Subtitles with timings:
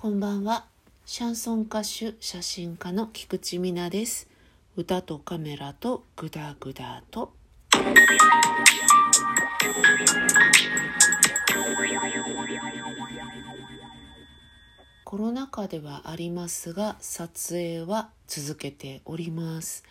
[0.00, 0.64] こんばんは。
[1.04, 4.30] シャンソン歌手、写真家の菊池美奈です。
[4.74, 7.34] 歌とカメラとグダグダと。
[15.04, 19.84] コロナ禍ではありますが、撮影は続けております。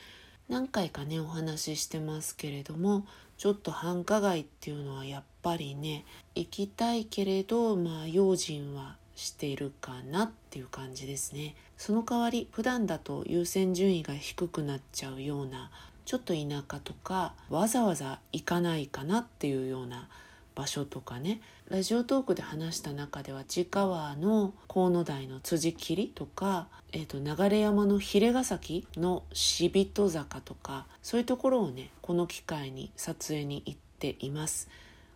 [0.47, 3.05] 何回かね、お話ししてますけれども、
[3.37, 6.03] ちょっと繁華街っていうのはやっぱりね、
[6.33, 11.55] 行きたいけれど、まあ、用心はしているかなっていう感じですね。
[11.77, 15.69] その代わり普段だと優先順位が低くなっちゃうような
[16.05, 20.07] ちょっと田舎とかわざわざ行かないかなっていうような
[20.55, 21.41] 場所とかね。
[21.67, 34.69] ラジオトークで話した中では千川の河野台の辻切とか、えーと、流山の比ヶ崎の死人坂とかそういうところをねこの機会に撮影に行っています。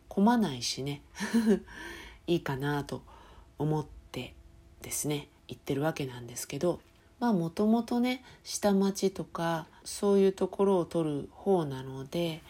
[0.09, 1.01] 混まないしね。
[2.27, 3.01] いいかなと
[3.63, 4.33] 思って
[4.81, 6.79] ですね行ってるわけなんですけど
[7.19, 12.41] まあもともとね下町とかそういうところを撮る方なので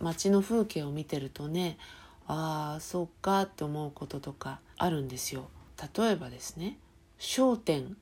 [0.00, 1.78] 街の風景を見てるとね
[2.26, 5.48] ああそうかって思うこととかあるんですよ。
[5.96, 6.78] 例えばですね
[7.18, 7.96] 商店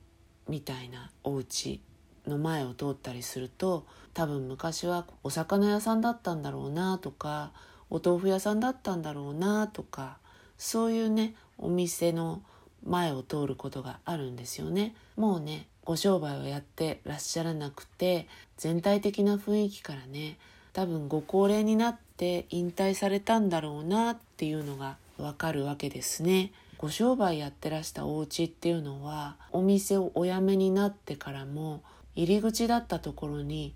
[0.48, 1.80] みたいなお家
[2.26, 3.84] の前を通ったりすると
[4.14, 7.52] 多分昔はお魚屋さんだったんだろうなとか
[7.90, 10.18] お豆腐屋さんだったんだろうなとか
[10.56, 12.42] そういうねお店の
[12.86, 14.94] 前を通ることがあるんですよね。
[15.16, 20.38] もうねご商売をやってらっしゃらなくて全体的な雰囲気からね
[20.72, 26.52] 多分ご高齢になって引退されたんだろうなっていうのがわかるわけですね。
[26.78, 31.82] ご商売やってらしたお家っていうのはお店をお辞めになってからも
[32.14, 33.74] 入り口だったところに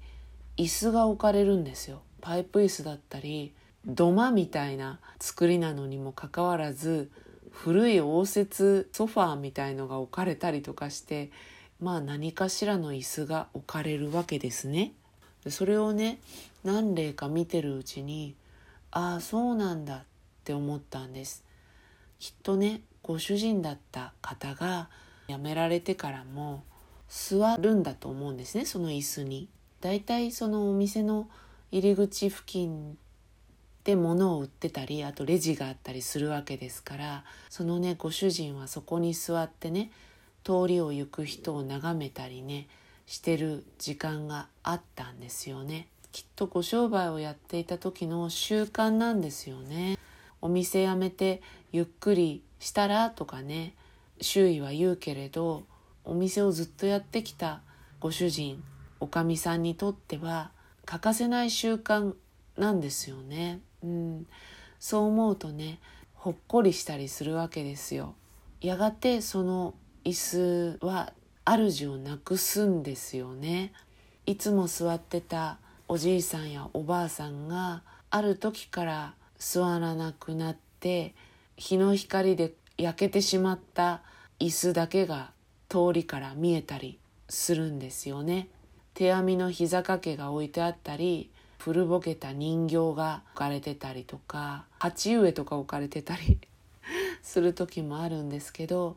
[0.56, 2.03] 椅子が置かれるんですよ。
[2.20, 3.53] パイプ椅子だったり
[3.86, 7.11] 土間みたいな作りなのにもかかわらず
[7.52, 11.30] 古い応接ソファーみたいのが置かれたりとかして
[11.80, 14.92] まあ何かしらの椅子が置かれるわけですね。
[15.48, 16.18] それをね
[16.64, 18.34] 何例か見てるうちに
[18.90, 20.02] ああそうなんだっ
[20.45, 21.45] て思ったんです。
[22.18, 24.89] きっとねご主人だった方が
[25.28, 26.64] 辞められてからも
[27.08, 29.48] 座るんだと思うんですねその椅子に。
[29.80, 31.28] だいたいそのお店の
[31.70, 32.98] 入り口付近
[33.88, 39.90] で物を売ってたりあとレジがあったりするわけですからそのねご主人はそこに座ってね
[40.44, 42.68] 通りを行く人を眺めたりね
[43.06, 49.96] してる時間があったんですよねきっとご商売をやっていた時の習慣なんですよね
[50.42, 51.40] お店辞めて
[51.72, 53.72] ゆっくりしたらとかね
[54.20, 55.62] 周囲は言うけれど
[56.05, 57.62] お店をずっとやってきた
[58.00, 58.62] ご主人
[59.00, 60.50] おかみさんにとっては
[60.84, 62.12] 欠かせない習慣
[62.58, 63.60] なんですよね。
[63.83, 64.27] うん、
[64.78, 65.78] そう思うとね
[66.14, 68.14] ほっこりしたりするわけですよ。
[68.61, 69.74] やがてその
[70.05, 71.12] 椅子は
[71.44, 73.72] 主をなくすんですよね。
[74.27, 81.14] いつも座ってたおじいさんやおばあさんがある時から座らなくなって
[81.56, 84.02] 日の光で焼けてしまった
[84.40, 85.30] 椅子だけが
[85.68, 88.48] 通りから見えたりするんですよね。
[88.94, 96.39] 手編みの膝掛けが置いてあったり古ぼけた人形が置かれてたりとか鉢植えとか置かれてたり
[97.23, 98.96] する時もあるんですけど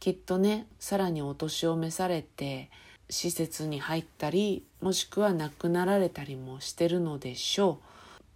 [0.00, 2.70] きっとねさらにお年を召されて
[3.08, 7.78] 施設に入ったりもしくは亡くなられたりもしてるのでしょ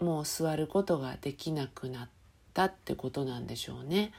[0.00, 0.04] う。
[0.04, 2.08] もう座ることができなくなっ
[2.52, 4.12] たってことなんでしょうね。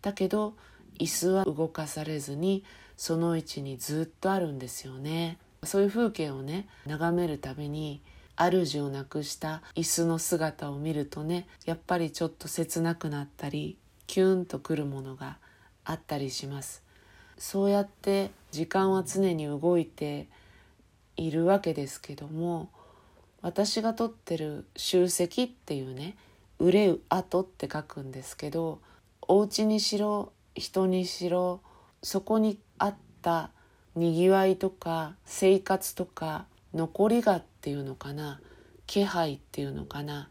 [0.00, 0.54] だけど
[0.98, 2.64] 椅子は動かされずに
[2.96, 5.38] その位置にずっとあるんですよね。
[5.64, 8.00] そういう風景をね眺めるたびに
[8.36, 15.38] 主を亡くした椅子の姿を見るとねやっぱりちょっと切なくなったりキュンとくるものが
[15.84, 16.82] あったりします。
[17.38, 20.28] そうやって時間は常に動いて
[21.16, 22.70] いるわけですけども
[23.42, 26.16] 私が撮ってる集積っていうね
[26.58, 28.80] 憂う跡って書くんですけど
[29.22, 31.60] お家にしろ人にしろ
[32.02, 33.50] そこにあった
[33.96, 38.40] にぎわいとか生活とか残りがっていうのかな？
[38.86, 40.28] 気配っていうのかな？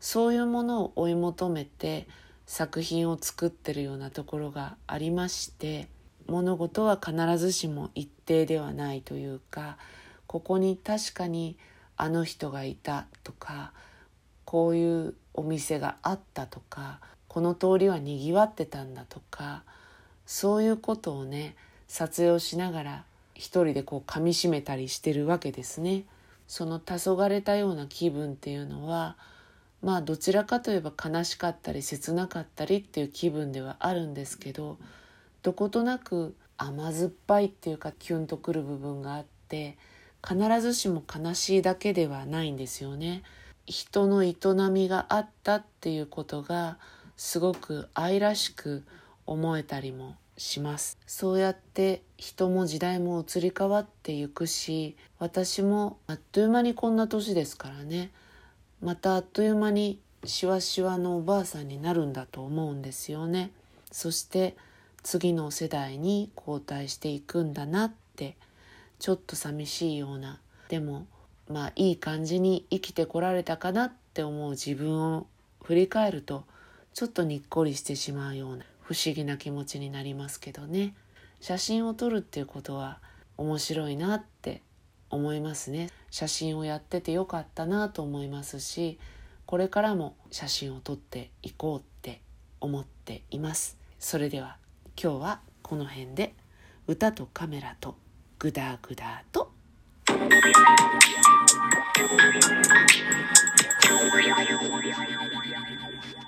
[0.00, 2.08] そういうものを追い求めて
[2.46, 5.86] 作品を作ってるようなところがありまして
[6.26, 9.76] 物事は必ずしも一定ではないというか
[10.26, 11.56] ここに確かに
[11.96, 13.72] あの人がいたとか
[14.44, 16.98] こういうお店があったとか
[17.28, 19.62] この通りはにぎわってたんだとか
[20.26, 21.54] そういうことをね
[21.86, 23.04] 撮影をしながら
[23.42, 26.04] 一人でこう噛みしめたりしてるわけですね。
[26.46, 29.16] その黄昏たような気分っていうのは
[29.82, 34.78] まあどちらかといえば悲しかったり切なかったりっていう気分ではあるんですけど
[35.42, 39.76] どことなく甘酸っぱいっていうかキュンとくる部分があって
[40.24, 43.24] 必ずしも悲しいだけではないんですよね。
[43.66, 44.36] 人の営
[44.70, 46.78] みがあったっていうことが
[47.16, 48.84] すごく愛らしく
[49.26, 50.98] 思えたりもします。
[51.06, 58.10] そうやって人も時代も移り変わっていくし私もあっという間にこんな年ですからね。
[58.80, 63.50] またあっという間にしわしわのおばあさんになるんだと思うんですよね。
[63.90, 64.56] そして
[65.02, 68.36] 次の世代に交代していくんだなって
[68.98, 70.40] ちょっと寂しいような。
[70.68, 71.06] でも
[71.48, 75.26] まあいい感じに生きてこられたかなって思う自分を
[75.62, 76.44] 振り返ると
[76.94, 78.64] ちょっとにっこりしてしまうような。
[78.82, 80.94] 不思議な気持ちになりますけどね。
[81.40, 83.00] 写真を撮るっていうことは
[83.36, 84.62] 面白いなって
[85.10, 85.90] 思いますね。
[86.10, 88.98] 写真をやっててよかったなと思いますし
[89.46, 92.20] これからも写真を撮っていこうって
[92.60, 93.78] 思っています。
[93.98, 94.56] それでは
[95.02, 96.34] 今日はこの辺で。
[96.88, 97.96] 歌とカメラと
[98.40, 99.52] グダグダと。
[105.94, 106.21] Thank.